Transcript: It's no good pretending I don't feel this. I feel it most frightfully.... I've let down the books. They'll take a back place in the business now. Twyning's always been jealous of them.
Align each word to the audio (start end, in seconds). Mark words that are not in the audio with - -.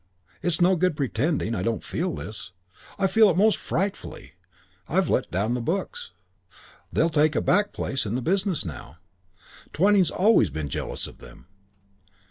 It's 0.41 0.59
no 0.59 0.75
good 0.75 0.97
pretending 0.97 1.53
I 1.53 1.61
don't 1.61 1.83
feel 1.83 2.15
this. 2.15 2.53
I 2.97 3.05
feel 3.05 3.29
it 3.29 3.37
most 3.37 3.57
frightfully.... 3.57 4.33
I've 4.89 5.09
let 5.09 5.29
down 5.29 5.53
the 5.53 5.61
books. 5.61 6.09
They'll 6.91 7.11
take 7.11 7.35
a 7.35 7.39
back 7.41 7.71
place 7.71 8.07
in 8.07 8.15
the 8.15 8.21
business 8.23 8.65
now. 8.65 8.97
Twyning's 9.73 10.09
always 10.09 10.49
been 10.49 10.69
jealous 10.69 11.05
of 11.05 11.19
them. 11.19 11.45